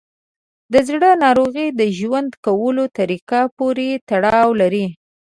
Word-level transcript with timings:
د 0.73 0.75
زړه 0.89 1.09
ناروغۍ 1.23 1.67
د 1.79 1.81
ژوند 1.97 2.29
کولو 2.45 2.83
طریقه 2.97 3.41
پورې 3.57 3.87
تړاو 4.09 4.49
لري. 4.61 4.85